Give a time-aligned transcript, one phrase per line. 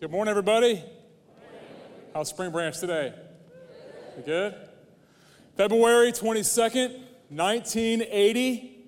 [0.00, 0.82] Good morning, everybody.
[2.14, 3.12] How's Spring Branch today?
[4.24, 4.54] Good?
[5.58, 8.78] February 22nd, 1980,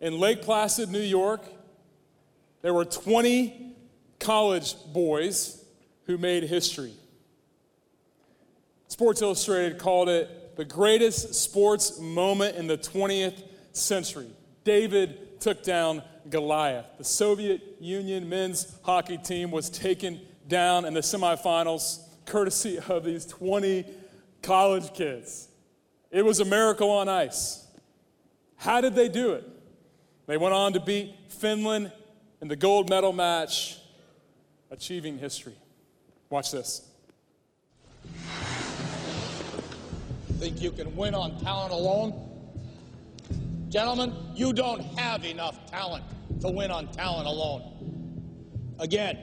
[0.00, 1.44] in Lake Placid, New York,
[2.62, 3.76] there were 20
[4.18, 5.64] college boys
[6.06, 6.94] who made history.
[8.88, 13.40] Sports Illustrated called it the greatest sports moment in the 20th
[13.70, 14.30] century.
[14.64, 16.86] David took down Goliath.
[16.98, 23.26] The Soviet Union men's hockey team was taken down in the semifinals courtesy of these
[23.26, 23.84] 20
[24.42, 25.48] college kids.
[26.10, 27.66] It was a miracle on ice.
[28.56, 29.44] How did they do it?
[30.26, 31.92] They went on to beat Finland
[32.40, 33.78] in the gold medal match,
[34.70, 35.54] achieving history.
[36.30, 36.88] Watch this.
[40.38, 42.24] Think you can win on talent alone?
[43.68, 46.04] Gentlemen, you don't have enough talent
[46.40, 47.62] to win on talent alone.
[48.78, 49.16] Again,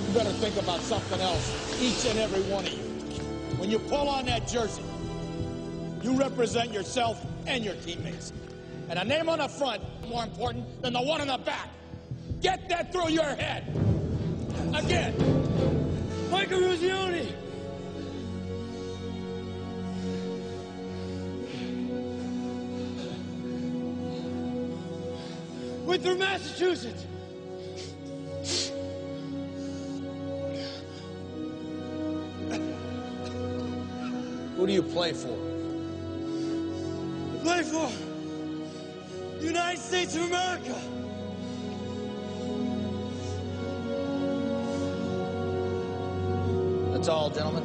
[0.00, 2.84] you better think about something else, each and every one of you.
[3.58, 4.82] When you pull on that jersey,
[6.02, 8.32] you represent yourself and your teammates.
[8.88, 11.68] And a name on the front more important than the one on the back.
[12.40, 13.64] Get that through your head.
[14.74, 15.14] Again.
[16.30, 17.32] Mike Eruzione.
[25.84, 27.06] Winthrop, Massachusetts.
[34.56, 35.61] Who do you play for?
[39.92, 40.74] States of America.
[46.92, 47.62] That's all, gentlemen.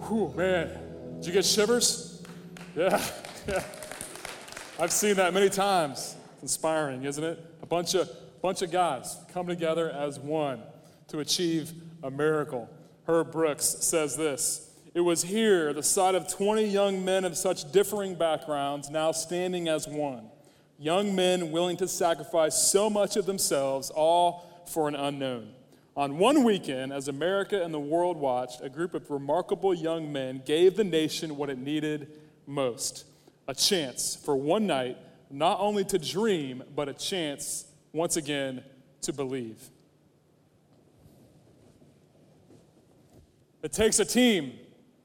[0.00, 0.70] Whew, man.
[1.18, 2.20] Did you get shivers?
[2.74, 3.00] Yeah,
[3.48, 3.62] yeah.
[4.80, 6.16] I've seen that many times.
[6.44, 7.42] Inspiring, isn't it?
[7.62, 8.06] A bunch of,
[8.42, 10.60] bunch of guys come together as one
[11.08, 11.72] to achieve
[12.02, 12.68] a miracle.
[13.08, 17.72] Herb Brooks says this It was here, the sight of 20 young men of such
[17.72, 20.26] differing backgrounds, now standing as one.
[20.78, 25.50] Young men willing to sacrifice so much of themselves, all for an unknown.
[25.96, 30.42] On one weekend, as America and the world watched, a group of remarkable young men
[30.44, 33.06] gave the nation what it needed most
[33.48, 34.98] a chance for one night
[35.30, 38.62] not only to dream, but a chance once again
[39.02, 39.70] to believe.
[43.62, 44.52] It takes a team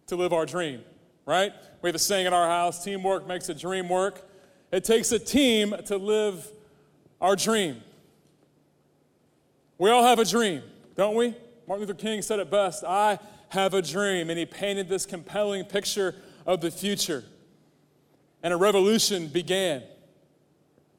[0.08, 0.82] to live our dream,
[1.26, 1.54] right?
[1.82, 4.30] We have a saying in our house teamwork makes a dream work.
[4.72, 6.52] It takes a team to live
[7.22, 7.82] our dream.
[9.78, 10.62] We all have a dream,
[10.96, 11.34] don't we?
[11.68, 13.20] Martin Luther King said it best I
[13.50, 14.30] have a dream.
[14.30, 16.16] And he painted this compelling picture
[16.46, 17.24] of the future
[18.44, 19.84] and a revolution began.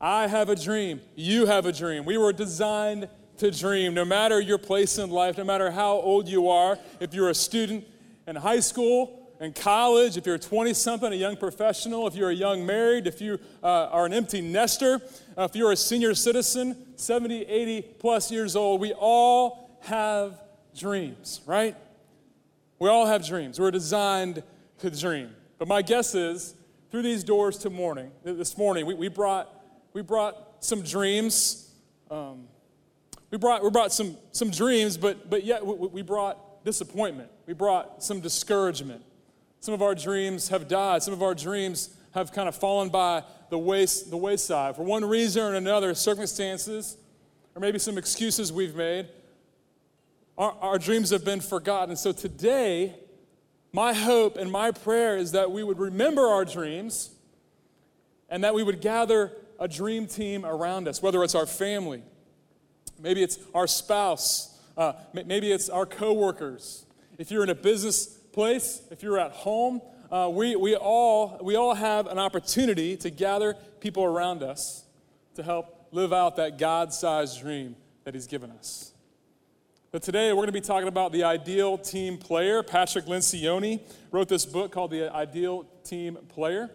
[0.01, 1.01] I have a dream.
[1.15, 2.05] You have a dream.
[2.05, 3.95] We were designed to dream.
[3.95, 7.35] No matter your place in life, no matter how old you are, if you're a
[7.35, 7.85] student
[8.27, 12.35] in high school, in college, if you're 20 something, a young professional, if you're a
[12.35, 15.01] young married, if you uh, are an empty nester,
[15.37, 20.39] uh, if you're a senior citizen, 70, 80 plus years old, we all have
[20.77, 21.75] dreams, right?
[22.79, 23.59] We all have dreams.
[23.59, 24.43] We're designed
[24.79, 25.35] to dream.
[25.59, 26.55] But my guess is
[26.91, 29.49] through these doors to morning, this morning, we, we, brought,
[29.93, 31.73] we brought some dreams.
[32.11, 32.49] Um,
[33.31, 37.31] we brought, we brought some, some dreams, but, but yet we, we brought disappointment.
[37.47, 39.03] We brought some discouragement.
[39.61, 41.03] Some of our dreams have died.
[41.03, 44.77] Some of our dreams have kind of fallen by the, waste, the wayside.
[44.77, 46.97] For one reason or another, circumstances,
[47.55, 49.09] or maybe some excuses we've made,
[50.39, 51.95] our, our dreams have been forgotten.
[51.97, 52.95] So today,
[53.73, 57.11] my hope and my prayer is that we would remember our dreams
[58.29, 62.03] and that we would gather a dream team around us, whether it's our family,
[62.99, 66.87] maybe it's our spouse, uh, maybe it's our coworkers.
[67.19, 71.55] If you're in a business place, if you're at home, uh, we, we, all, we
[71.55, 74.85] all have an opportunity to gather people around us
[75.35, 78.93] to help live out that God sized dream that He's given us.
[79.93, 82.63] But today we're going to be talking about the ideal team player.
[82.63, 83.81] Patrick Lencioni
[84.11, 86.71] wrote this book called The Ideal Team Player.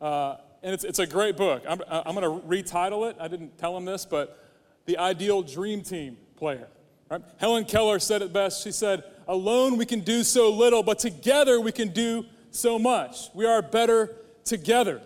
[0.00, 1.62] Uh, and it's, it's a great book.
[1.68, 3.16] I'm, I'm going to retitle it.
[3.20, 4.44] I didn't tell him this, but
[4.86, 6.68] the ideal dream team player.
[7.10, 7.22] Right?
[7.38, 8.62] Helen Keller said it best.
[8.64, 13.28] She said, Alone we can do so little, but together we can do so much.
[13.34, 15.02] We are better together.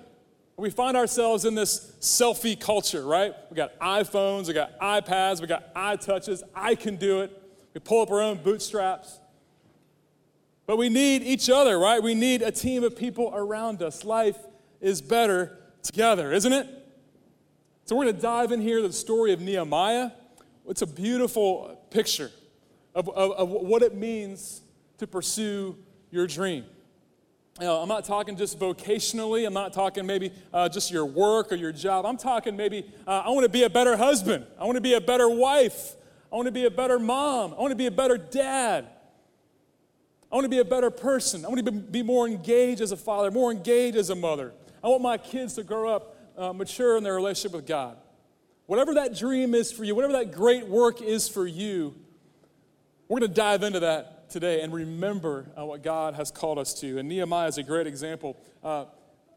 [0.57, 3.35] We find ourselves in this selfie culture, right?
[3.51, 6.43] We got iPhones, we got iPads, we got iTouches.
[6.55, 7.37] I can do it.
[7.75, 9.19] We pull up our own bootstraps.
[10.67, 12.01] But we need each other, right?
[12.01, 14.05] We need a team of people around us.
[14.05, 14.37] Life
[14.83, 16.67] is better together, isn't it?
[17.87, 20.11] So we're going to dive in here to the story of Nehemiah.
[20.69, 22.31] It's a beautiful picture
[22.95, 24.63] of, of, of what it means
[24.99, 25.77] to pursue
[26.11, 26.65] your dream.
[27.61, 29.47] You know, I'm not talking just vocationally.
[29.47, 32.07] I'm not talking maybe uh, just your work or your job.
[32.07, 34.47] I'm talking maybe uh, I want to be a better husband.
[34.59, 35.95] I want to be a better wife.
[36.33, 37.53] I want to be a better mom.
[37.53, 38.87] I want to be a better dad.
[40.31, 41.45] I want to be a better person.
[41.45, 44.55] I want to be more engaged as a father, more engaged as a mother.
[44.83, 47.97] I want my kids to grow up uh, mature in their relationship with God.
[48.67, 51.95] Whatever that dream is for you, whatever that great work is for you,
[53.09, 56.73] we're going to dive into that today and remember uh, what God has called us
[56.81, 56.99] to.
[56.99, 58.37] And Nehemiah is a great example.
[58.65, 58.87] Uh,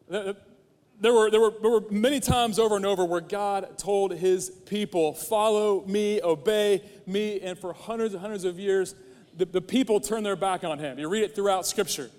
[0.08, 4.50] there were, there, were, there were many times over and over where God told his
[4.50, 7.42] people, Follow me, obey me.
[7.42, 8.96] And for hundreds and hundreds of years,
[9.38, 10.98] the, the people turned their back on him.
[10.98, 12.10] You read it throughout Scripture.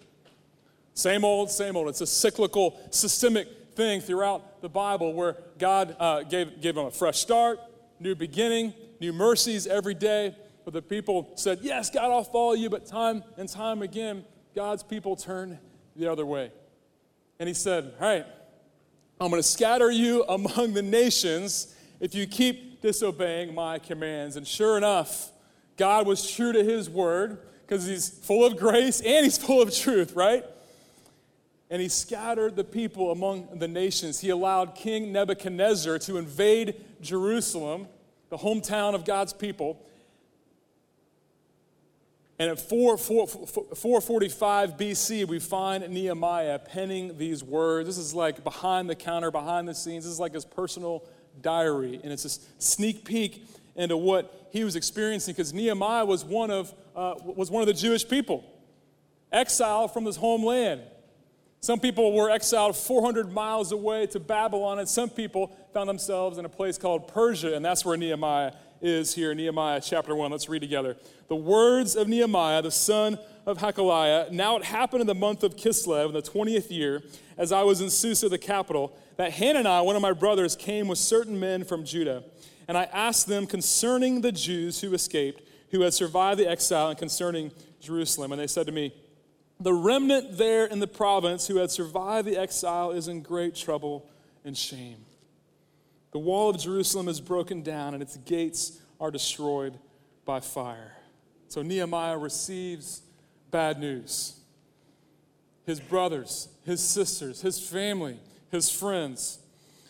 [0.97, 1.89] Same old, same old.
[1.89, 6.91] It's a cyclical, systemic thing throughout the Bible where God uh, gave, gave them a
[6.91, 7.61] fresh start,
[8.01, 10.35] new beginning, new mercies every day.
[10.65, 12.71] But the people said, Yes, God, I'll follow you.
[12.71, 15.59] But time and time again, God's people turned
[15.95, 16.51] the other way.
[17.39, 18.25] And he said, All right,
[19.21, 24.37] I'm going to scatter you among the nations if you keep disobeying my commands.
[24.37, 25.31] And sure enough,
[25.77, 29.75] God was true to his word because he's full of grace and he's full of
[29.75, 30.43] truth, right?
[31.69, 34.21] And he scattered the people among the nations.
[34.21, 37.89] He allowed King Nebuchadnezzar to invade Jerusalem,
[38.29, 39.85] the hometown of God's people.
[42.39, 47.89] And at 4, 4, 445 BC, we find Nehemiah penning these words.
[47.89, 50.05] This is like behind the counter, behind the scenes.
[50.05, 51.05] This is like his personal
[51.41, 51.99] diary.
[52.03, 56.75] And it's a sneak peek into what he was experiencing because Nehemiah was one, of,
[56.95, 58.45] uh, was one of the Jewish people,
[59.33, 60.83] exiled from his homeland.
[61.61, 66.45] Some people were exiled 400 miles away to Babylon, and some people found themselves in
[66.45, 70.31] a place called Persia, and that's where Nehemiah is here, Nehemiah chapter 1.
[70.31, 70.97] Let's read together.
[71.29, 74.31] The words of Nehemiah, the son of Hachaliah.
[74.31, 77.03] Now it happened in the month of Kislev, in the 20th year,
[77.39, 80.99] as I was in Susa, the capital, that Hananiah, one of my brothers, came with
[80.99, 82.23] certain men from Judah.
[82.69, 86.99] And I asked them concerning the Jews who escaped, who had survived the exile, and
[86.99, 88.33] concerning Jerusalem.
[88.33, 88.93] And they said to me,
[89.59, 94.09] The remnant there in the province who had survived the exile is in great trouble
[94.45, 94.99] and shame.
[96.13, 99.79] The wall of Jerusalem is broken down, and its gates are destroyed
[100.25, 100.97] by fire.
[101.49, 103.03] So Nehemiah receives
[103.51, 104.35] bad news.
[105.65, 108.19] His brothers, his sisters, his family,
[108.51, 109.39] his friends.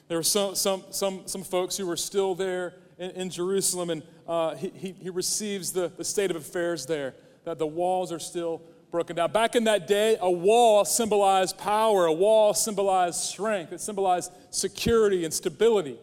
[0.09, 4.03] There were some, some, some, some folks who were still there in, in Jerusalem, and
[4.27, 7.15] uh, he, he, he receives the, the state of affairs there,
[7.45, 9.33] that the walls are still broken down.
[9.33, 15.25] Back in that day, a wall symbolized power, a wall symbolized strength, it symbolized security
[15.25, 15.99] and stability.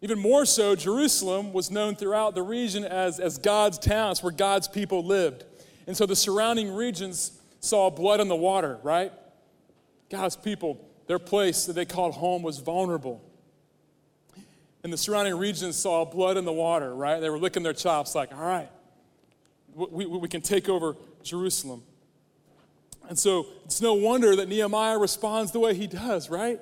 [0.00, 4.12] Even more so, Jerusalem was known throughout the region as, as God's town.
[4.12, 5.44] It's where God's people lived.
[5.88, 9.12] And so the surrounding regions saw blood in the water, right?
[10.08, 13.20] God's people, their place that they called home was vulnerable.
[14.84, 17.18] And the surrounding regions saw blood in the water, right?
[17.18, 18.70] They were licking their chops, like, all right,
[19.74, 20.96] we, we, we can take over
[21.28, 21.82] Jerusalem.
[23.08, 26.60] And so it's no wonder that Nehemiah responds the way he does, right?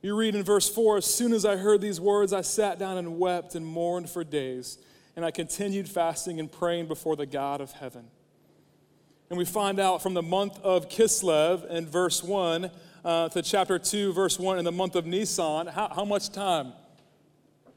[0.00, 2.98] You read in verse 4 As soon as I heard these words, I sat down
[2.98, 4.78] and wept and mourned for days,
[5.16, 8.04] and I continued fasting and praying before the God of heaven.
[9.28, 12.70] And we find out from the month of Kislev in verse 1
[13.04, 16.72] uh, to chapter 2, verse 1, in the month of Nisan, how, how much time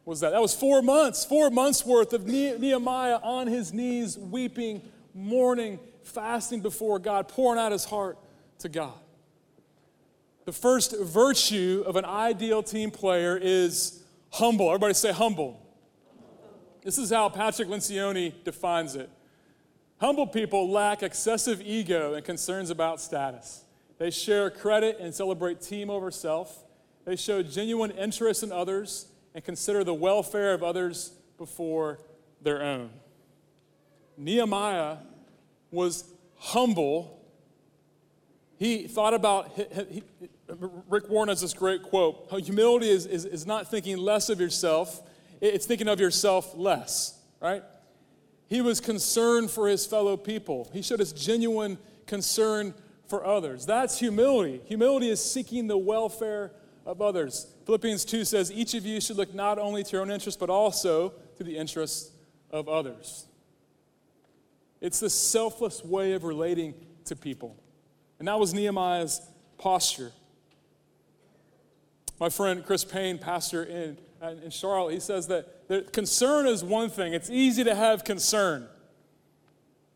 [0.06, 0.32] was that?
[0.32, 4.82] That was four months, four months worth of Nehemiah on his knees, weeping,
[5.14, 8.18] mourning, fasting before God, pouring out his heart
[8.60, 8.94] to God.
[10.46, 14.70] The first virtue of an ideal team player is humble.
[14.70, 15.60] Everybody say humble.
[16.84, 19.10] This is how Patrick Lencioni defines it.
[20.00, 23.64] Humble people lack excessive ego and concerns about status.
[24.00, 26.64] They share credit and celebrate team over self.
[27.06, 32.00] They show genuine interest in others and consider the welfare of others before
[32.42, 32.90] their own.
[34.24, 34.98] Nehemiah
[35.72, 36.04] was
[36.38, 37.22] humble
[38.62, 40.04] he thought about, he,
[40.88, 45.02] Rick Warren has this great quote humility is, is, is not thinking less of yourself,
[45.42, 47.64] it's thinking of yourself less, right?
[48.46, 50.70] He was concerned for his fellow people.
[50.74, 52.76] He showed his genuine concern
[53.08, 53.66] for others.
[53.66, 54.62] That's humility.
[54.66, 56.52] Humility is seeking the welfare
[56.86, 57.48] of others.
[57.66, 60.52] Philippians 2 says, Each of you should look not only to your own interests, but
[60.52, 62.12] also to the interests
[62.52, 63.26] of others.
[64.82, 66.74] It's the selfless way of relating
[67.06, 67.56] to people.
[68.20, 69.22] And that was Nehemiah's
[69.58, 70.12] posture.
[72.20, 73.98] My friend Chris Payne, pastor in,
[74.44, 77.14] in Charlotte, he says that, that concern is one thing.
[77.14, 78.68] It's easy to have concern.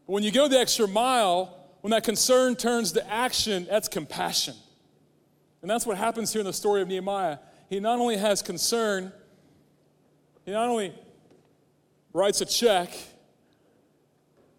[0.07, 4.55] But when you go the extra mile, when that concern turns to action, that's compassion.
[5.61, 7.39] And that's what happens here in the story of Nehemiah.
[7.69, 9.11] He not only has concern,
[10.45, 10.93] he not only
[12.13, 12.91] writes a check,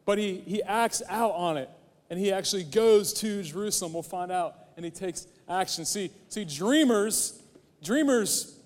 [0.07, 1.69] but he, he acts out on it.
[2.09, 3.93] And he actually goes to Jerusalem.
[3.93, 4.55] We'll find out.
[4.77, 5.85] And he takes action.
[5.85, 7.43] See, see, dreamers,
[7.83, 8.59] dreamers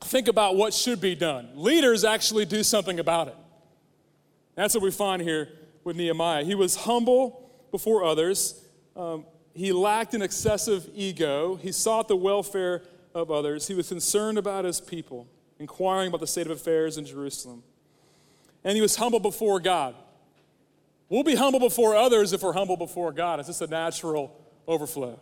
[0.00, 1.48] think about what should be done.
[1.56, 3.36] Leaders actually do something about it.
[4.54, 5.48] That's what we find here
[5.82, 6.44] with Nehemiah.
[6.44, 8.64] He was humble before others.
[8.96, 11.56] Um, he lacked an excessive ego.
[11.56, 12.82] He sought the welfare
[13.14, 13.66] of others.
[13.66, 15.26] He was concerned about his people,
[15.58, 17.64] inquiring about the state of affairs in Jerusalem.
[18.62, 19.94] And he was humble before God.
[21.08, 23.38] We'll be humble before others if we're humble before God.
[23.38, 24.34] It's just a natural
[24.66, 25.20] overflow.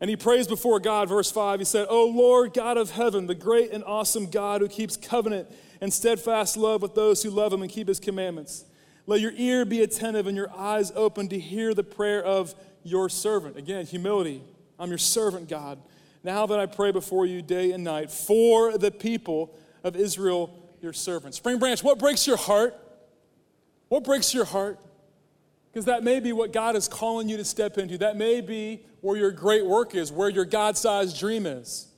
[0.00, 1.58] And he prays before God, verse 5.
[1.58, 5.50] He said, O Lord, God of heaven, the great and awesome God who keeps covenant
[5.80, 8.64] and steadfast love with those who love him and keep his commandments.
[9.06, 13.08] Let your ear be attentive and your eyes open to hear the prayer of your
[13.08, 13.56] servant.
[13.56, 14.42] Again, humility.
[14.78, 15.78] I'm your servant, God.
[16.22, 20.92] Now that I pray before you day and night for the people of Israel, your
[20.92, 21.34] servant.
[21.34, 22.74] Spring Branch, what breaks your heart?
[23.88, 24.78] What breaks your heart?
[25.70, 27.98] Because that may be what God is calling you to step into.
[27.98, 31.88] That may be where your great work is, where your God sized dream is.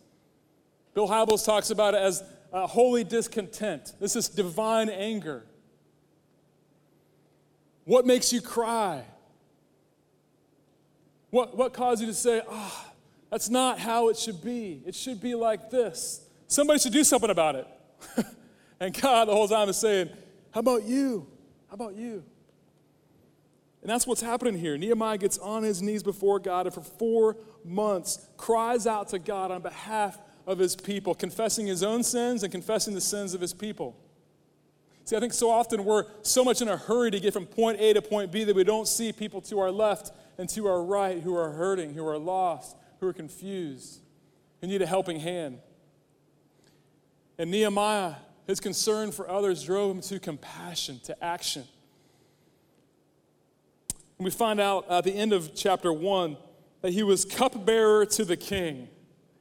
[0.95, 3.93] Bill Hybels talks about it as a holy discontent.
[4.01, 5.45] This is divine anger.
[7.85, 9.05] What makes you cry?
[11.31, 12.93] What, what caused you to say, ah, oh,
[13.31, 14.83] that's not how it should be?
[14.87, 16.27] It should be like this.
[16.47, 17.67] Somebody should do something about it.
[18.81, 20.09] and God, the whole time, is saying,
[20.51, 21.27] How about you?
[21.69, 22.25] How about you?
[23.83, 24.77] And that's what's happening here.
[24.77, 29.51] Nehemiah gets on his knees before God and for four months cries out to God
[29.51, 33.55] on behalf of his people, confessing his own sins and confessing the sins of his
[33.55, 33.97] people.
[35.05, 37.81] See, I think so often we're so much in a hurry to get from point
[37.81, 40.83] A to point B that we don't see people to our left and to our
[40.83, 44.01] right who are hurting, who are lost, who are confused,
[44.61, 45.61] who need a helping hand.
[47.39, 48.17] And Nehemiah
[48.49, 51.65] his concern for others drove him to compassion, to action.
[54.19, 56.39] And we find out at the end of chapter one
[56.81, 58.89] that he was cupbearer to the king.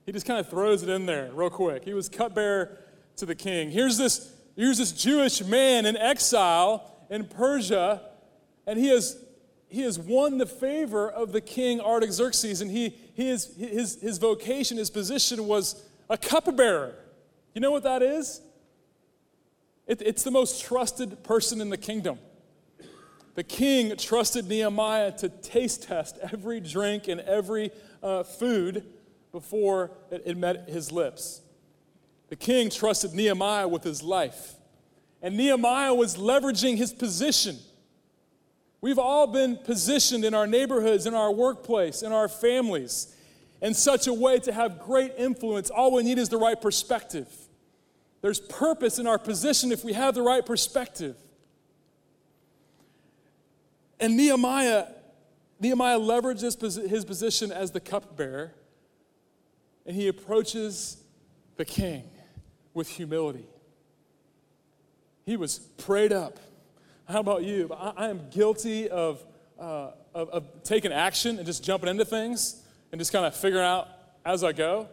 [0.05, 1.85] He just kind of throws it in there real quick.
[1.85, 2.77] He was cupbearer
[3.15, 3.71] to the king.
[3.71, 8.01] Here's this, here's this Jewish man in exile in Persia,
[8.67, 9.17] and he has,
[9.69, 14.17] he has won the favor of the king Artaxerxes, and he, he is, his, his
[14.17, 16.93] vocation, his position was a cupbearer.
[17.55, 18.41] You know what that is?
[19.87, 22.19] It, it's the most trusted person in the kingdom.
[23.35, 28.83] The king trusted Nehemiah to taste test every drink and every uh, food
[29.31, 31.41] before it, it met his lips.
[32.29, 34.55] The king trusted Nehemiah with his life.
[35.21, 37.57] And Nehemiah was leveraging his position.
[38.81, 43.15] We've all been positioned in our neighborhoods, in our workplace, in our families
[43.61, 45.69] in such a way to have great influence.
[45.69, 47.27] All we need is the right perspective.
[48.21, 51.15] There's purpose in our position if we have the right perspective.
[53.99, 54.85] And Nehemiah,
[55.59, 58.53] Nehemiah leverages his position as the cupbearer,
[59.85, 60.97] and he approaches
[61.57, 62.03] the king
[62.73, 63.47] with humility.
[65.25, 66.39] He was prayed up.
[67.07, 67.71] How about you?
[67.73, 69.23] I, I am guilty of,
[69.59, 73.65] uh, of, of taking action and just jumping into things and just kind of figuring
[73.65, 73.87] out
[74.25, 74.87] as I go.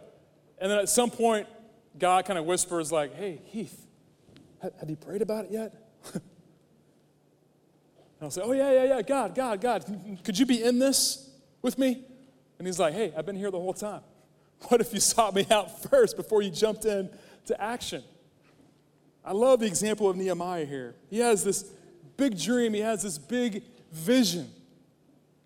[0.57, 1.47] And then at some point,
[1.97, 3.85] God kind of whispers, like, hey, Heath,
[4.61, 5.73] have you prayed about it yet?
[6.13, 6.21] and
[8.21, 9.85] I'll say, oh, yeah, yeah, yeah, God, God, God,
[10.23, 11.29] could you be in this
[11.61, 12.03] with me?
[12.57, 14.01] And he's like, hey, I've been here the whole time.
[14.69, 17.09] What if you sought me out first before you jumped in
[17.47, 18.03] to action?
[19.23, 20.95] I love the example of Nehemiah here.
[21.09, 21.63] He has this
[22.17, 24.49] big dream, he has this big vision.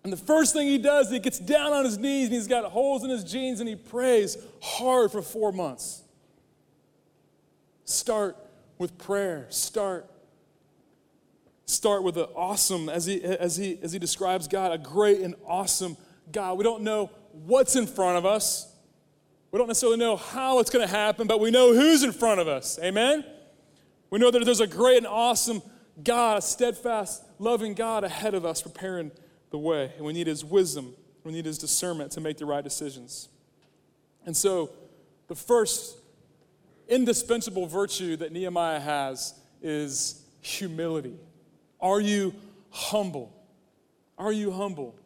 [0.04, 2.64] And the first thing he does, he gets down on his knees and he's got
[2.70, 6.02] holes in his jeans and he prays hard for four months.
[7.90, 8.36] Start
[8.78, 9.46] with prayer.
[9.50, 10.08] Start
[11.66, 15.34] start with the awesome as he as he as he describes God, a great and
[15.44, 15.96] awesome
[16.30, 16.56] God.
[16.56, 18.72] We don't know what's in front of us.
[19.50, 22.40] We don't necessarily know how it's going to happen, but we know who's in front
[22.40, 22.78] of us.
[22.80, 23.24] Amen?
[24.10, 25.60] We know that there's a great and awesome
[26.04, 29.10] God, a steadfast, loving God ahead of us, preparing
[29.50, 29.92] the way.
[29.96, 30.94] And we need His wisdom,
[31.24, 33.28] we need His discernment to make the right decisions.
[34.24, 34.70] And so,
[35.26, 35.99] the first
[36.90, 41.16] indispensable virtue that Nehemiah has is humility.
[41.80, 42.34] Are you
[42.70, 43.32] humble?
[44.18, 44.96] Are you humble?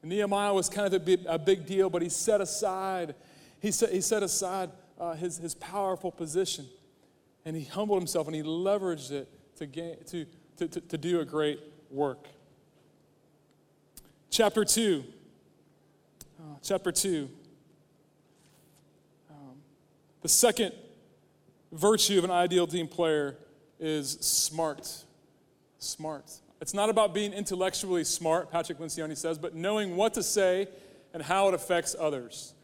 [0.00, 0.94] And Nehemiah was kind of
[1.26, 3.14] a big, deal, but he set aside,
[3.60, 6.66] he set, he set aside uh, his, his powerful position
[7.44, 11.20] and he humbled himself and he leveraged it to, gain, to, to, to, to do
[11.20, 12.28] a great work.
[14.30, 15.04] Chapter 2.
[16.38, 17.28] Uh, chapter 2.
[19.30, 19.56] Um,
[20.22, 20.72] the second
[21.76, 23.36] virtue of an ideal team player
[23.78, 25.04] is smart.
[25.78, 26.32] Smart.
[26.60, 30.68] It's not about being intellectually smart, Patrick Lencioni says, but knowing what to say
[31.12, 32.54] and how it affects others.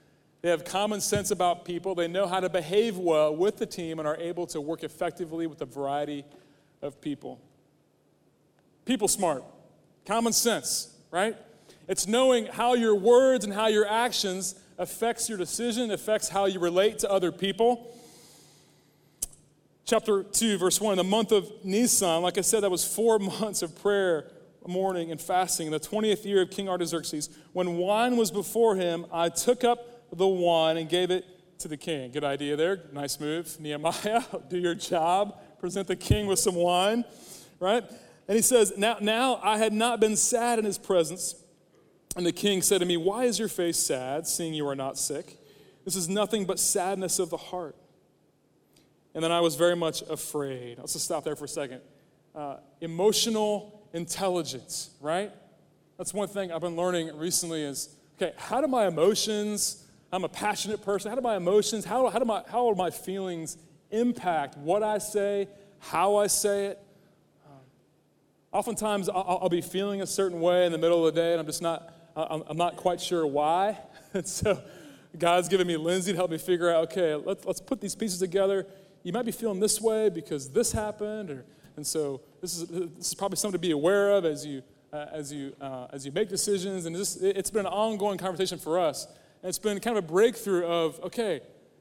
[0.40, 1.95] They have common sense about people.
[1.95, 5.47] They know how to behave well with the team and are able to work effectively
[5.47, 6.25] with a variety
[6.81, 7.40] of people.
[8.85, 9.45] People smart,
[10.04, 11.37] common sense, right?
[11.87, 16.59] It's knowing how your words and how your actions affects your decision, affects how you
[16.59, 17.95] relate to other people.
[19.85, 23.62] Chapter 2, verse 1, the month of Nisan, like I said, that was four months
[23.62, 24.31] of prayer,
[24.67, 25.67] mourning, and fasting.
[25.67, 30.11] In the 20th year of King Artaxerxes, when wine was before him, I took up
[30.17, 31.25] the wine and gave it
[31.59, 32.12] to the king.
[32.12, 32.83] Good idea there.
[32.93, 33.59] Nice move.
[33.59, 35.39] Nehemiah, do your job.
[35.59, 37.05] Present the king with some wine,
[37.59, 37.85] right?
[38.29, 41.35] And he says, now, now I had not been sad in his presence.
[42.17, 44.99] And the king said to me, Why is your face sad, seeing you are not
[44.99, 45.39] sick?
[45.85, 47.75] This is nothing but sadness of the heart.
[49.14, 50.78] And then I was very much afraid.
[50.78, 51.81] Let's just stop there for a second.
[52.35, 55.31] Uh, emotional intelligence, right?
[55.99, 60.28] That's one thing I've been learning recently is okay, how do my emotions, I'm a
[60.28, 61.11] passionate person.
[61.11, 63.57] How do my emotions, how, how, do my, how will my feelings
[63.90, 66.83] impact what I say, how I say it?
[67.47, 67.61] Um,
[68.52, 71.40] oftentimes, I'll, I'll, be feeling a certain way in the middle of the day, and
[71.40, 73.79] I'm just not, I'm, I'm not quite sure why.
[74.14, 74.62] and so,
[75.18, 78.18] God's given me Lindsay to help me figure out okay, let's, let's put these pieces
[78.18, 78.66] together.
[79.03, 81.45] You might be feeling this way because this happened, or,
[81.77, 84.62] and so this is, this is probably something to be aware of as you,
[84.93, 86.87] uh, as you, uh, as you make decisions.
[86.87, 89.07] And this, it's been an ongoing conversation for us
[89.43, 91.41] and it's been kind of a breakthrough of, okay,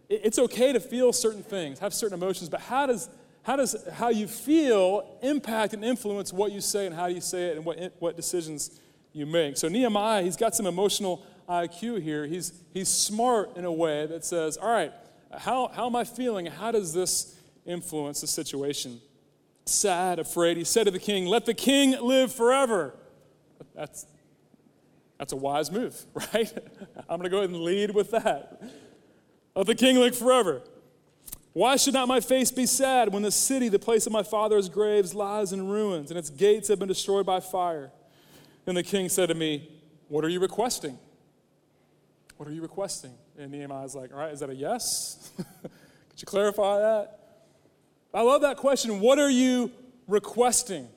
[0.09, 3.07] it's okay to feel certain things, have certain emotions, but how does,
[3.43, 7.49] how does how you feel impact and influence what you say and how you say
[7.49, 8.79] it and what, what decisions
[9.13, 9.57] you make?
[9.57, 12.25] So Nehemiah, he's got some emotional IQ here.
[12.25, 14.91] He's, he's smart in a way that says, all right,
[15.37, 16.45] how, how am I feeling?
[16.45, 19.01] How does this influence the situation?
[19.65, 20.57] Sad, afraid.
[20.57, 22.95] He said to the king, Let the king live forever.
[23.75, 24.05] That's,
[25.17, 26.51] that's a wise move, right?
[26.97, 28.61] I'm going to go ahead and lead with that.
[29.55, 30.61] Let the king live forever.
[31.53, 34.69] Why should not my face be sad when the city, the place of my father's
[34.69, 37.91] graves, lies in ruins and its gates have been destroyed by fire?
[38.65, 39.69] Then the king said to me,
[40.07, 40.97] What are you requesting?
[42.37, 43.11] What are you requesting?
[43.41, 45.31] And Nehemiah's like, All right, is that a yes?
[45.37, 47.19] Could you clarify that?
[48.13, 48.99] I love that question.
[48.99, 49.71] What are you
[50.07, 50.87] requesting?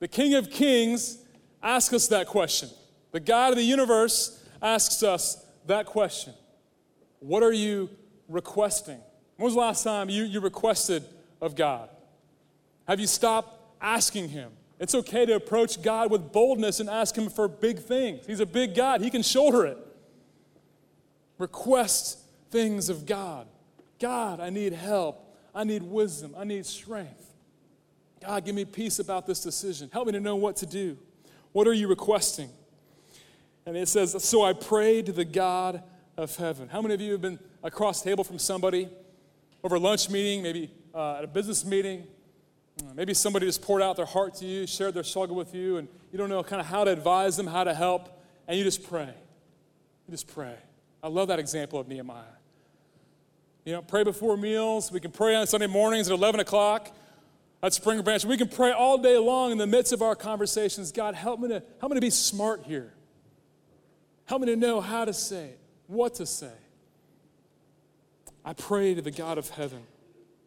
[0.00, 1.18] The King of Kings
[1.62, 2.70] asks us that question.
[3.12, 6.34] The God of the universe asks us that question
[7.20, 7.88] What are you
[8.28, 8.98] requesting?
[9.36, 11.04] When was the last time you, you requested
[11.40, 11.88] of God?
[12.88, 14.50] Have you stopped asking Him?
[14.80, 18.26] It's okay to approach God with boldness and ask Him for big things.
[18.26, 19.85] He's a big God, He can shoulder it.
[21.38, 22.18] Request
[22.50, 23.46] things of God.
[23.98, 25.22] God, I need help.
[25.54, 26.34] I need wisdom.
[26.36, 27.34] I need strength.
[28.20, 29.90] God, give me peace about this decision.
[29.92, 30.98] Help me to know what to do.
[31.52, 32.50] What are you requesting?
[33.64, 35.82] And it says, So I prayed to the God
[36.16, 36.68] of heaven.
[36.68, 38.88] How many of you have been across the table from somebody
[39.62, 42.06] over a lunch meeting, maybe uh, at a business meeting?
[42.80, 45.78] Uh, maybe somebody just poured out their heart to you, shared their struggle with you,
[45.78, 48.64] and you don't know kind of how to advise them, how to help, and you
[48.64, 49.14] just pray.
[50.06, 50.54] You just pray.
[51.06, 52.24] I love that example of Nehemiah.
[53.64, 54.90] You know, pray before meals.
[54.90, 56.92] We can pray on Sunday mornings at 11 o'clock
[57.62, 58.24] at Spring Branch.
[58.24, 60.90] We can pray all day long in the midst of our conversations.
[60.90, 62.92] God, help me to, help me to be smart here.
[64.24, 66.50] Help me to know how to say it, what to say.
[68.44, 69.84] I pray to the God of heaven.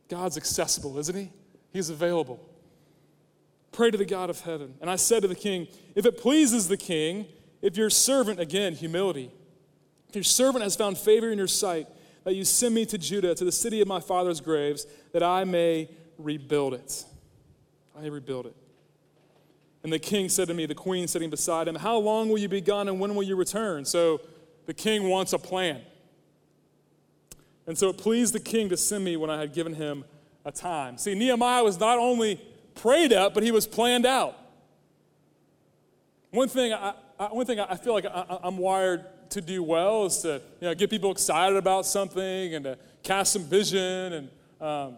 [0.09, 1.31] God's accessible, isn't he?
[1.71, 2.37] He's available.
[3.71, 4.73] Pray to the God of heaven.
[4.81, 7.27] And I said to the king, If it pleases the king,
[7.61, 9.31] if your servant, again, humility,
[10.15, 11.87] your servant has found favor in your sight,
[12.23, 15.43] that you send me to Judah, to the city of my father's graves, that I
[15.43, 17.05] may rebuild it.
[17.97, 18.55] I may rebuild it.
[19.83, 22.49] And the king said to me, the queen sitting beside him, How long will you
[22.49, 23.85] be gone and when will you return?
[23.85, 24.21] So
[24.65, 25.81] the king wants a plan.
[27.65, 30.03] And so it pleased the king to send me when I had given him
[30.43, 30.97] a time.
[30.97, 32.41] See, Nehemiah was not only
[32.75, 34.35] prayed up, but he was planned out.
[36.31, 40.05] One thing I, I one thing I feel like I, I'm wired to do well
[40.05, 44.29] is to you know, get people excited about something and to cast some vision and
[44.59, 44.97] um,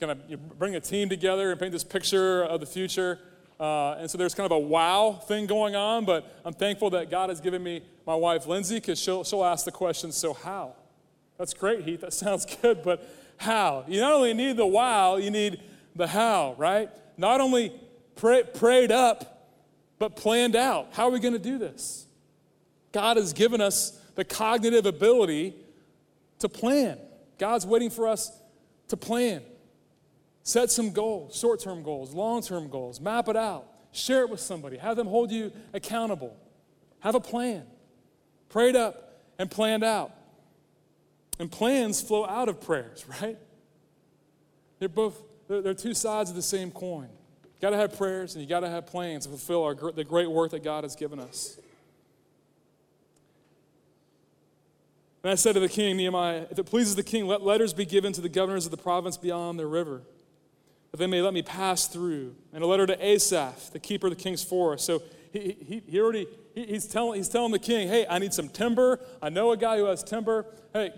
[0.00, 3.18] kind of bring a team together and paint this picture of the future.
[3.60, 7.10] Uh, and so there's kind of a wow thing going on, but I'm thankful that
[7.10, 10.74] God has given me my wife, Lindsay, because she'll, she'll ask the question, so how?
[11.38, 12.00] That's great, Heath.
[12.00, 13.84] That sounds good, but how?
[13.86, 15.60] You not only need the wow, you need
[15.94, 16.90] the how, right?
[17.16, 17.72] Not only
[18.16, 19.50] pray, prayed up,
[19.98, 20.88] but planned out.
[20.92, 22.06] How are we going to do this?
[22.92, 25.54] God has given us the cognitive ability
[26.38, 26.98] to plan.
[27.38, 28.30] God's waiting for us
[28.88, 29.42] to plan.
[30.42, 34.40] Set some goals, short term goals, long term goals, map it out, share it with
[34.40, 36.36] somebody, have them hold you accountable.
[37.00, 37.64] Have a plan,
[38.48, 40.12] prayed up and planned out.
[41.38, 43.38] And plans flow out of prayers, right?
[44.78, 47.08] They're both, they're, they're two sides of the same coin.
[47.44, 50.50] You gotta have prayers and you gotta have plans to fulfill our, the great work
[50.50, 51.58] that God has given us.
[55.22, 57.84] And I said to the king, Nehemiah, if it pleases the king, let letters be
[57.84, 60.02] given to the governors of the province beyond the river,
[60.90, 62.34] that they may let me pass through.
[62.52, 64.84] And a letter to Asaph, the keeper of the king's forest.
[64.84, 68.34] So he, he, he already, he, he's, telling, he's telling the king, hey, I need
[68.34, 69.00] some timber.
[69.22, 70.46] I know a guy who has timber.
[70.72, 70.92] Hey,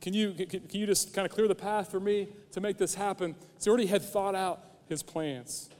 [0.00, 2.76] can you, can, can you just kind of clear the path for me to make
[2.76, 3.36] this happen?
[3.58, 5.70] So he already had thought out his plans.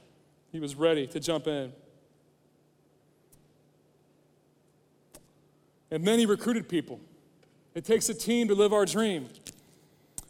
[0.53, 1.73] He was ready to jump in.
[5.91, 7.01] And then he recruited people.
[7.73, 9.29] It takes a team to live our dream.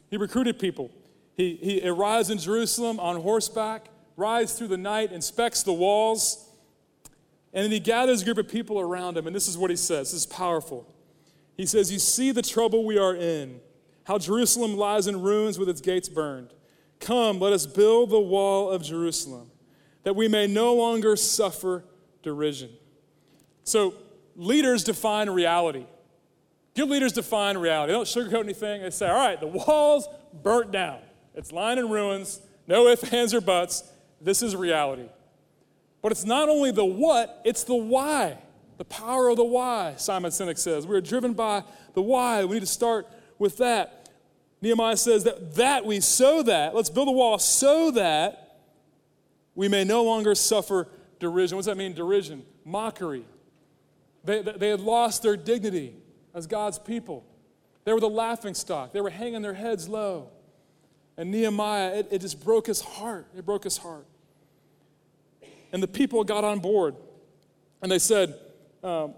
[0.10, 0.92] He recruited people.
[1.36, 6.50] He, he arrives in Jerusalem on horseback, rides through the night, inspects the walls,
[7.54, 9.28] and then he gathers a group of people around him.
[9.28, 10.12] And this is what he says.
[10.12, 10.94] This is powerful.
[11.58, 13.60] He says, You see the trouble we are in,
[14.06, 16.54] how Jerusalem lies in ruins with its gates burned.
[17.00, 19.50] Come, let us build the wall of Jerusalem,
[20.04, 21.84] that we may no longer suffer
[22.22, 22.70] derision.
[23.64, 23.96] So,
[24.36, 25.86] leaders define reality.
[26.76, 27.92] Good leaders define reality.
[27.92, 28.82] They don't sugarcoat anything.
[28.82, 30.08] They say, all right, the wall's
[30.42, 31.00] burnt down.
[31.36, 32.42] It's lying in ruins.
[32.68, 33.84] No ifs, ands, or buts.
[34.22, 35.10] This is reality.
[36.02, 38.38] But it's not only the what, it's the why.
[38.78, 40.88] The power of the why, Simon Sinek says.
[40.88, 42.46] We are driven by the why.
[42.46, 43.08] We need to start
[43.38, 44.10] with that.
[44.62, 48.60] Nehemiah says that, that we sow that, let's build a wall so that
[49.56, 50.88] we may no longer suffer
[51.20, 51.58] derision.
[51.58, 52.44] What does that mean, derision?
[52.64, 53.26] Mockery.
[54.24, 55.96] They, they had lost their dignity
[56.34, 57.26] as God's people.
[57.84, 60.30] They were the laughing stock, they were hanging their heads low.
[61.18, 63.28] And Nehemiah, it, it just broke his heart.
[63.38, 64.06] It broke his heart.
[65.72, 66.96] And the people got on board.
[67.82, 68.34] And they said,
[68.84, 69.14] um,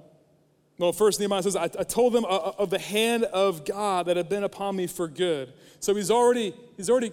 [0.77, 4.07] well, first Nehemiah says, I, I told them uh, uh, of the hand of God
[4.07, 5.53] that had been upon me for good.
[5.79, 7.11] So he's already, he's already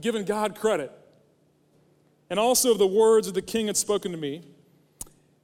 [0.00, 0.92] given God credit.
[2.28, 4.42] And also of the words that the king had spoken to me.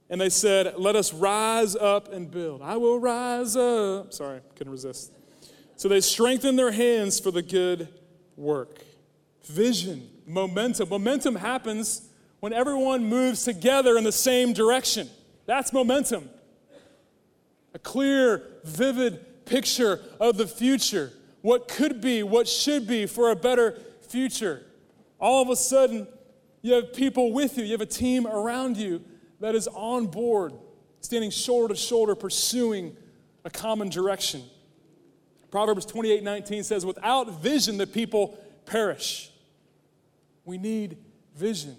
[0.09, 2.61] And they said, Let us rise up and build.
[2.61, 4.13] I will rise up.
[4.13, 5.11] Sorry, couldn't resist.
[5.75, 7.87] So they strengthened their hands for the good
[8.35, 8.77] work.
[9.45, 10.89] Vision, momentum.
[10.89, 15.09] Momentum happens when everyone moves together in the same direction.
[15.45, 16.29] That's momentum.
[17.73, 21.11] A clear, vivid picture of the future,
[21.41, 24.63] what could be, what should be for a better future.
[25.19, 26.07] All of a sudden,
[26.61, 29.03] you have people with you, you have a team around you
[29.43, 30.53] that is on board,
[31.01, 32.95] standing shoulder to shoulder, pursuing
[33.43, 34.41] a common direction.
[35.51, 39.29] Proverbs 28 19 says, Without vision, the people perish.
[40.45, 40.97] We need
[41.35, 41.75] vision.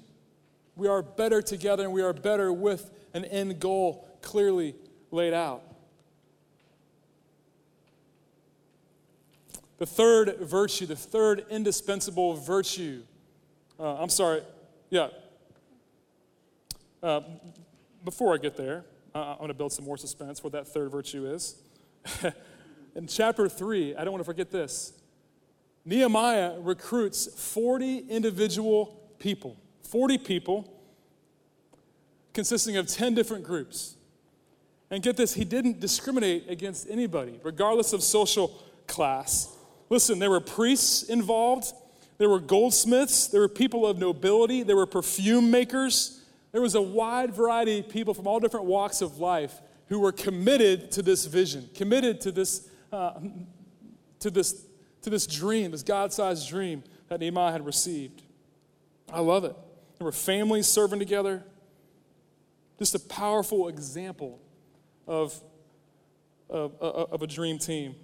[0.76, 4.74] We are better together and we are better with an end goal clearly
[5.10, 5.62] laid out.
[9.78, 13.04] The third virtue, the third indispensable virtue,
[13.80, 14.42] uh, I'm sorry,
[14.90, 15.08] yeah,
[17.04, 17.20] uh,
[18.02, 21.26] before I get there, I'm going to build some more suspense what that third virtue
[21.26, 21.56] is.
[22.96, 24.94] In chapter 3, I don't want to forget this.
[25.84, 30.70] Nehemiah recruits 40 individual people, 40 people
[32.32, 33.96] consisting of 10 different groups.
[34.90, 39.54] And get this, he didn't discriminate against anybody, regardless of social class.
[39.90, 41.72] Listen, there were priests involved,
[42.16, 46.23] there were goldsmiths, there were people of nobility, there were perfume makers,
[46.54, 50.12] there was a wide variety of people from all different walks of life who were
[50.12, 53.14] committed to this vision, committed to this, uh,
[54.20, 54.64] to this,
[55.02, 58.22] to this dream, this God sized dream that Nehemiah had received.
[59.12, 59.56] I love it.
[59.98, 61.42] There were families serving together.
[62.78, 64.40] Just a powerful example
[65.08, 65.34] of,
[66.48, 67.96] of, of a dream team.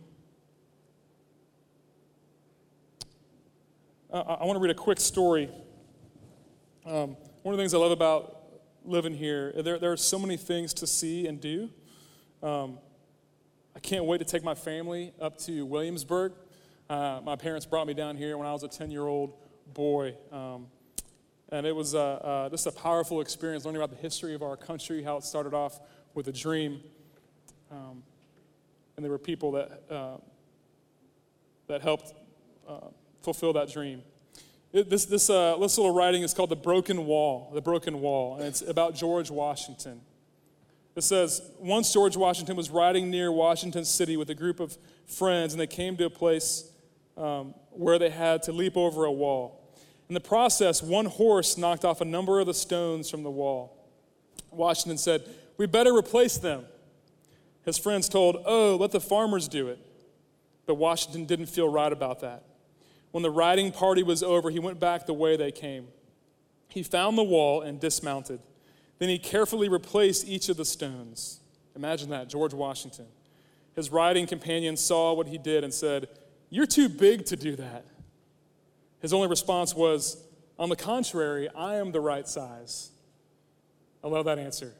[4.12, 5.48] I, I want to read a quick story.
[6.84, 8.38] Um, one of the things I love about
[8.84, 11.70] living here, there, there are so many things to see and do.
[12.42, 12.78] Um,
[13.74, 16.32] I can't wait to take my family up to Williamsburg.
[16.88, 19.34] Uh, my parents brought me down here when I was a 10 year old
[19.72, 20.16] boy.
[20.32, 20.66] Um,
[21.50, 24.56] and it was uh, uh, just a powerful experience learning about the history of our
[24.56, 25.80] country, how it started off
[26.14, 26.80] with a dream.
[27.70, 28.02] Um,
[28.96, 30.16] and there were people that, uh,
[31.66, 32.12] that helped
[32.68, 32.88] uh,
[33.22, 34.02] fulfill that dream.
[34.72, 38.44] This, this, uh, this little writing is called The Broken Wall, The Broken Wall, and
[38.44, 40.00] it's about George Washington.
[40.94, 45.52] It says, Once George Washington was riding near Washington City with a group of friends,
[45.52, 46.70] and they came to a place
[47.16, 49.74] um, where they had to leap over a wall.
[50.08, 53.76] In the process, one horse knocked off a number of the stones from the wall.
[54.50, 55.22] Washington said,
[55.56, 56.64] We better replace them.
[57.64, 59.78] His friends told, Oh, let the farmers do it.
[60.66, 62.44] But Washington didn't feel right about that.
[63.10, 65.88] When the riding party was over, he went back the way they came.
[66.68, 68.40] He found the wall and dismounted.
[68.98, 71.40] Then he carefully replaced each of the stones.
[71.74, 73.06] Imagine that, George Washington.
[73.74, 76.08] His riding companion saw what he did and said,
[76.50, 77.84] You're too big to do that.
[79.00, 80.22] His only response was,
[80.58, 82.90] On the contrary, I am the right size.
[84.04, 84.74] I love that answer.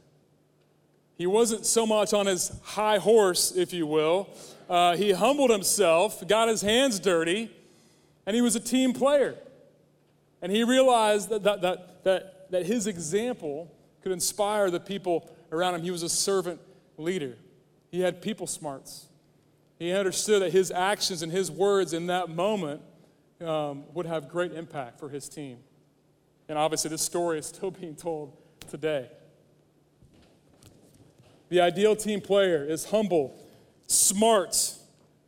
[1.16, 4.28] He wasn't so much on his high horse, if you will.
[4.68, 7.50] Uh, he humbled himself, got his hands dirty,
[8.30, 9.34] and he was a team player.
[10.40, 15.74] And he realized that, that, that, that, that his example could inspire the people around
[15.74, 15.82] him.
[15.82, 16.60] He was a servant
[16.96, 17.36] leader,
[17.90, 19.08] he had people smarts.
[19.80, 22.82] He understood that his actions and his words in that moment
[23.40, 25.58] um, would have great impact for his team.
[26.48, 28.36] And obviously, this story is still being told
[28.70, 29.08] today.
[31.48, 33.36] The ideal team player is humble,
[33.88, 34.72] smart,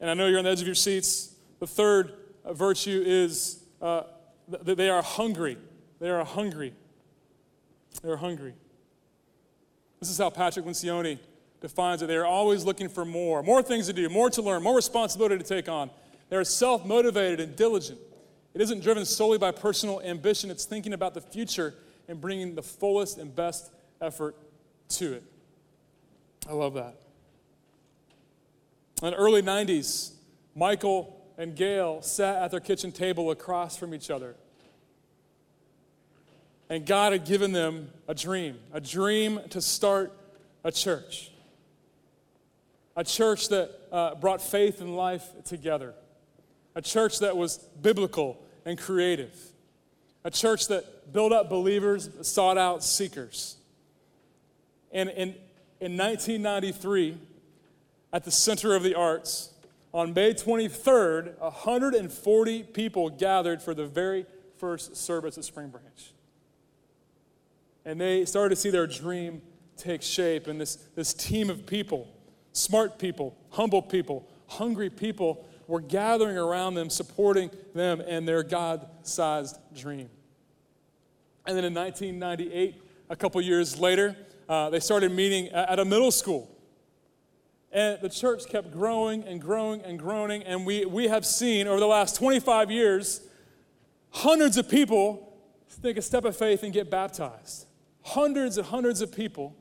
[0.01, 1.35] and I know you're on the edge of your seats.
[1.59, 4.03] The third virtue is uh,
[4.49, 5.57] that they are hungry.
[6.01, 6.75] They are hungry.
[8.03, 8.55] They're hungry.
[10.01, 11.19] This is how Patrick Lencioni
[11.61, 12.07] defines it.
[12.07, 15.39] They are always looking for more, more things to do, more to learn, more responsibility
[15.39, 15.91] to take on.
[16.29, 18.01] They're self motivated and diligent.
[18.55, 21.75] It isn't driven solely by personal ambition, it's thinking about the future
[22.09, 24.37] and bringing the fullest and best effort
[24.91, 25.23] to it.
[26.49, 26.97] I love that.
[29.03, 30.13] In the early 90s,
[30.55, 34.37] Michael and Gail sat at their kitchen table across from each other.
[36.71, 40.13] And God had given them a dream, a dream to start
[40.63, 41.33] a church.
[42.95, 45.95] A church that uh, brought faith and life together
[46.75, 49.35] a church that was biblical and creative,
[50.25, 53.57] a church that built up believers, sought out seekers.
[54.91, 55.35] And in,
[55.81, 57.19] in 1993,
[58.11, 59.52] at the Center of the Arts,
[59.93, 64.27] on May 23rd, 140 people gathered for the very
[64.57, 66.13] first service at Spring Branch.
[67.85, 69.43] And they started to see their dream
[69.77, 72.09] take shape, and this, this team of people,
[72.53, 78.87] smart people, humble people, hungry people, were gathering around them, supporting them and their God
[79.03, 80.09] sized dream.
[81.47, 84.17] And then in 1998, a couple years later,
[84.49, 86.52] uh, they started meeting at a middle school.
[87.73, 90.43] And the church kept growing and growing and growing.
[90.43, 93.23] And we, we have seen over the last 25 years
[94.11, 95.33] hundreds of people
[95.83, 97.67] take a step of faith and get baptized.
[98.03, 99.57] Hundreds and hundreds of people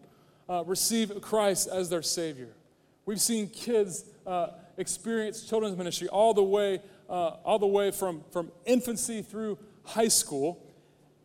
[0.49, 2.49] uh, receive Christ as their Savior.
[3.05, 4.47] We've seen kids uh,
[4.77, 10.07] experienced children's ministry all the way, uh, all the way from, from infancy through high
[10.07, 10.63] school,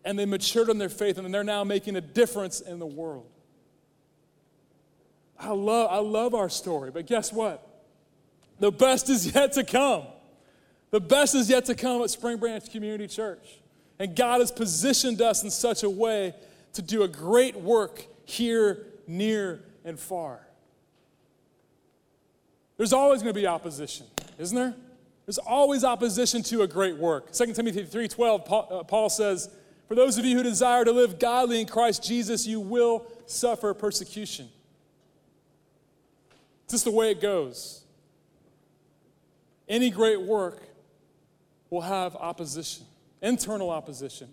[0.05, 3.31] and they matured in their faith, and they're now making a difference in the world.
[5.39, 7.67] I love, I love our story, but guess what?
[8.59, 10.05] The best is yet to come.
[10.91, 13.61] The best is yet to come at Spring Branch Community Church.
[13.99, 16.35] And God has positioned us in such a way
[16.75, 20.41] to do a great work here, near, and far.
[22.77, 24.07] There's always going to be opposition,
[24.39, 24.75] isn't there?
[25.25, 27.33] There's always opposition to a great work.
[27.33, 29.49] 2 Timothy 3:12 Paul, uh, Paul says,
[29.89, 33.73] "For those of you who desire to live godly in Christ Jesus, you will suffer
[33.75, 34.51] persecution."
[36.67, 37.85] It's just the way it goes.
[39.69, 40.65] Any great work
[41.71, 42.85] will have opposition,
[43.23, 44.29] internal opposition.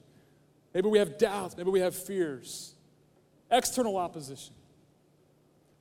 [0.74, 2.74] Maybe we have doubts, maybe we have fears,
[3.52, 4.56] external opposition.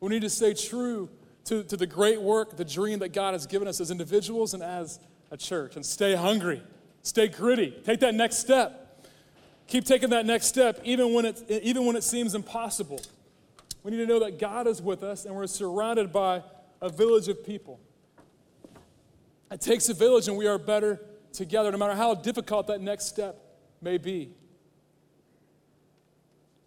[0.00, 1.08] We need to stay true
[1.46, 4.62] to, to the great work, the dream that God has given us as individuals and
[4.62, 5.76] as a church.
[5.76, 6.62] And stay hungry,
[7.00, 9.06] stay gritty, take that next step.
[9.68, 13.00] Keep taking that next step even when it, even when it seems impossible.
[13.82, 16.42] We need to know that God is with us and we're surrounded by
[16.80, 17.80] a village of people.
[19.50, 21.00] It takes a village and we are better
[21.32, 23.36] together, no matter how difficult that next step
[23.80, 24.34] may be.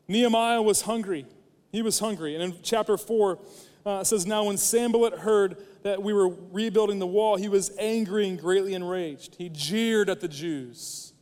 [0.08, 1.26] Nehemiah was hungry.
[1.72, 2.36] He was hungry.
[2.36, 3.40] And in chapter 4,
[3.86, 7.72] uh, it says, Now when Sanballat heard that we were rebuilding the wall, he was
[7.80, 9.36] angry and greatly enraged.
[9.36, 11.14] He jeered at the Jews.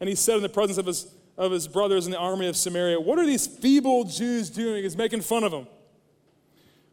[0.00, 2.56] And he said in the presence of his, of his brothers in the army of
[2.56, 4.82] Samaria, What are these feeble Jews doing?
[4.82, 5.66] He's making fun of them.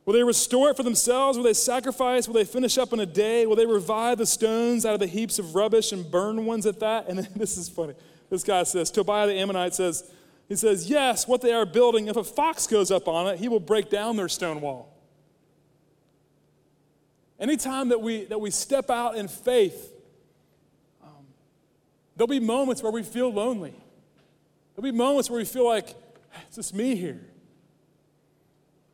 [0.06, 1.38] Will they restore it for themselves?
[1.38, 2.28] Will they sacrifice?
[2.28, 3.46] Will they finish up in a day?
[3.46, 6.80] Will they revive the stones out of the heaps of rubbish and burn ones at
[6.80, 7.08] that?
[7.08, 7.94] And this is funny.
[8.30, 10.10] This guy says, Tobiah the Ammonite says,
[10.50, 13.48] he says, Yes, what they are building, if a fox goes up on it, he
[13.48, 14.98] will break down their stone wall.
[17.40, 19.94] Anytime that we, that we step out in faith,
[21.04, 21.26] um,
[22.16, 23.74] there'll be moments where we feel lonely.
[24.76, 25.96] There'll be moments where we feel like,
[26.48, 27.22] it's just me here.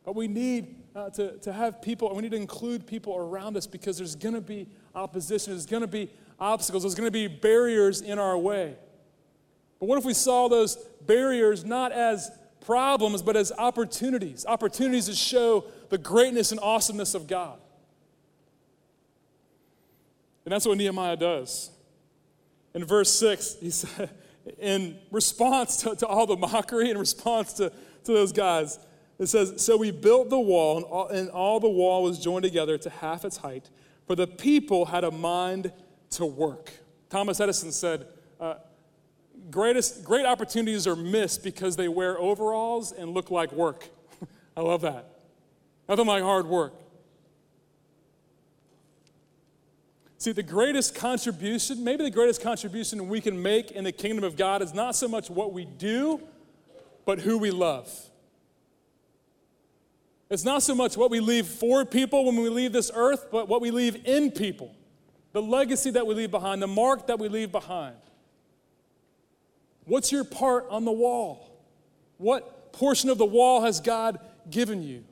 [0.04, 3.56] But we need uh, to, to have people, and we need to include people around
[3.56, 6.10] us because there's going to be opposition, there's going to be
[6.40, 8.76] obstacles, there's going to be barriers in our way.
[9.78, 14.44] But what if we saw those barriers not as problems, but as opportunities?
[14.46, 17.58] Opportunities to show the greatness and awesomeness of God.
[20.44, 21.70] And that's what Nehemiah does.
[22.74, 24.10] In verse 6, he said,
[24.58, 28.78] in response to, to all the mockery, in response to, to those guys,
[29.18, 32.44] it says, So we built the wall, and all, and all the wall was joined
[32.44, 33.70] together to half its height,
[34.06, 35.72] for the people had a mind
[36.10, 36.72] to work.
[37.10, 38.06] Thomas Edison said,
[38.40, 38.54] uh,
[39.50, 43.88] greatest, Great opportunities are missed because they wear overalls and look like work.
[44.56, 45.10] I love that.
[45.88, 46.74] Nothing like hard work.
[50.28, 54.36] See, the greatest contribution, maybe the greatest contribution we can make in the kingdom of
[54.36, 56.20] God is not so much what we do,
[57.06, 57.90] but who we love.
[60.28, 63.48] It's not so much what we leave for people when we leave this earth, but
[63.48, 64.74] what we leave in people.
[65.32, 67.96] The legacy that we leave behind, the mark that we leave behind.
[69.86, 71.58] What's your part on the wall?
[72.18, 74.18] What portion of the wall has God
[74.50, 75.04] given you?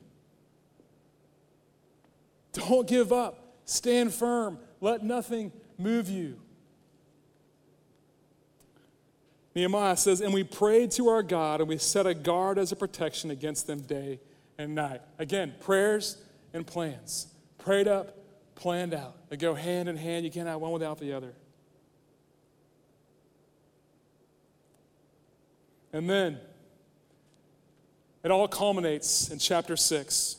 [2.53, 3.55] Don't give up.
[3.65, 4.59] Stand firm.
[4.81, 6.39] Let nothing move you.
[9.55, 12.75] Nehemiah says, And we prayed to our God, and we set a guard as a
[12.75, 14.19] protection against them day
[14.57, 15.01] and night.
[15.17, 16.21] Again, prayers
[16.53, 17.27] and plans.
[17.57, 18.15] Prayed up,
[18.55, 19.15] planned out.
[19.29, 20.25] They go hand in hand.
[20.25, 21.33] You can't have one without the other.
[25.91, 26.39] And then
[28.23, 30.35] it all culminates in chapter 6.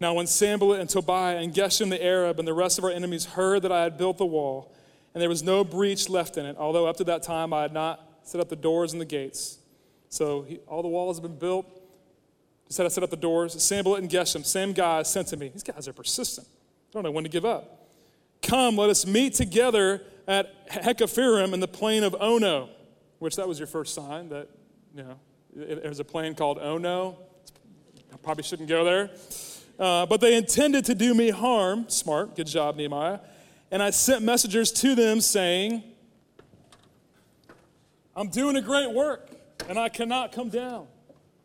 [0.00, 3.24] Now, when Sanballat and Tobiah and Geshem the Arab and the rest of our enemies
[3.24, 4.74] heard that I had built the wall,
[5.12, 7.72] and there was no breach left in it, although up to that time I had
[7.72, 9.58] not set up the doors and the gates.
[10.08, 11.66] So he, all the walls have been built.
[12.66, 13.60] He said I set up the doors.
[13.62, 15.48] Sanballat and Geshem, same guys, sent to me.
[15.48, 16.48] These guys are persistent.
[16.48, 17.88] They don't know when to give up.
[18.42, 22.68] Come, let us meet together at Hakkephirim in the plain of Ono,
[23.18, 24.48] which that was your first sign that,
[24.94, 25.18] you know,
[25.54, 27.16] there's a plain called Ono.
[28.12, 29.10] I probably shouldn't go there.
[29.78, 31.88] Uh, but they intended to do me harm.
[31.88, 32.36] Smart.
[32.36, 33.18] Good job, Nehemiah.
[33.70, 35.82] And I sent messengers to them saying,
[38.14, 39.30] I'm doing a great work
[39.68, 40.86] and I cannot come down.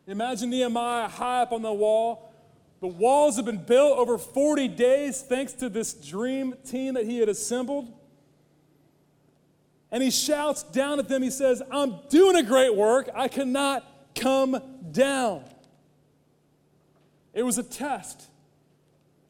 [0.06, 2.32] Imagine Nehemiah high up on the wall.
[2.80, 7.18] The walls have been built over 40 days thanks to this dream team that he
[7.18, 7.92] had assembled.
[9.90, 13.10] And he shouts down at them, he says, I'm doing a great work.
[13.14, 14.60] I cannot come
[14.92, 15.44] down.
[17.32, 18.28] It was a test,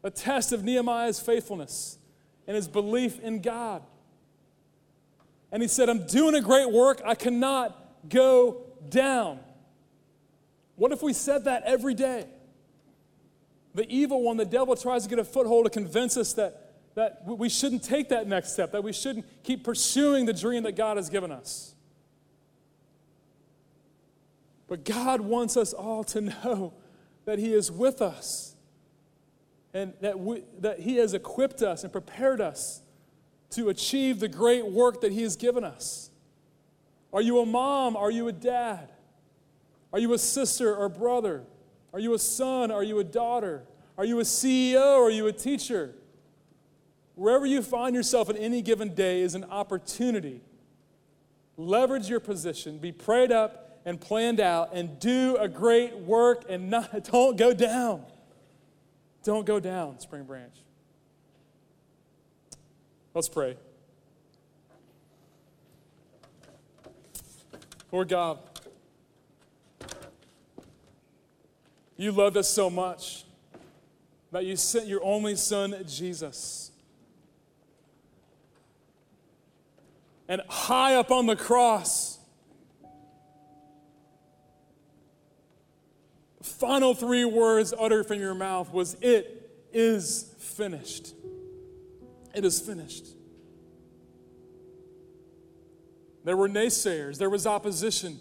[0.03, 1.99] a test of Nehemiah's faithfulness
[2.47, 3.83] and his belief in God.
[5.53, 7.03] And he said, I'm doing a great work.
[7.05, 9.41] I cannot go down.
[10.77, 12.27] What if we said that every day?
[13.75, 17.23] The evil one, the devil, tries to get a foothold to convince us that, that
[17.27, 20.97] we shouldn't take that next step, that we shouldn't keep pursuing the dream that God
[20.97, 21.75] has given us.
[24.69, 26.73] But God wants us all to know
[27.25, 28.57] that He is with us
[29.73, 32.83] and that, we, that He has equipped us and prepared us
[33.51, 36.11] to achieve the great work that He has given us.
[37.13, 37.97] Are you a mom?
[37.97, 38.89] Are you a dad?
[39.93, 41.45] Are you a sister or brother?
[41.93, 42.71] Are you a son?
[42.71, 43.65] Are you a daughter?
[43.99, 45.01] Are you a CEO?
[45.01, 45.95] Are you a teacher?
[47.17, 50.41] Wherever you find yourself at any given day is an opportunity.
[51.57, 56.71] Leverage your position, be prayed up and planned out and do a great work and
[56.71, 58.05] not, don't go down.
[59.23, 60.55] Don't go down, Spring Branch.
[63.15, 63.57] Let's pray.
[67.93, 68.39] Lord God,
[71.97, 73.25] you loved us so much
[74.31, 76.71] that you sent your only son, Jesus,
[80.31, 82.20] And high up on the cross,
[86.61, 91.15] final three words uttered from your mouth was, It is finished.
[92.35, 93.07] It is finished.
[96.23, 98.21] There were naysayers, there was opposition,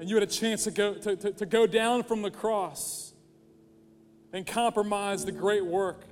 [0.00, 3.12] and you had a chance to go, to, to, to go down from the cross
[4.32, 6.04] and compromise the great work.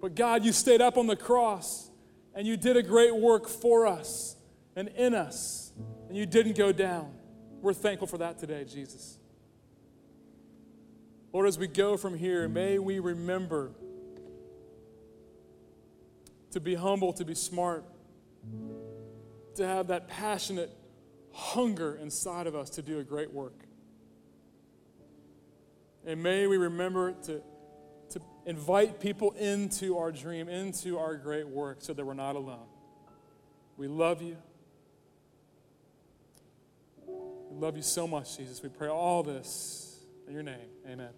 [0.00, 1.90] But God, you stayed up on the cross
[2.34, 4.36] and you did a great work for us
[4.74, 5.72] and in us,
[6.08, 7.15] and you didn't go down.
[7.66, 9.18] We're thankful for that today, Jesus.
[11.32, 13.72] Lord, as we go from here, may we remember
[16.52, 17.84] to be humble, to be smart,
[19.56, 20.70] to have that passionate
[21.32, 23.58] hunger inside of us to do a great work.
[26.06, 27.42] And may we remember to,
[28.10, 32.68] to invite people into our dream, into our great work, so that we're not alone.
[33.76, 34.36] We love you.
[37.50, 38.62] We love you so much, Jesus.
[38.62, 40.68] We pray all this in your name.
[40.88, 41.10] Amen.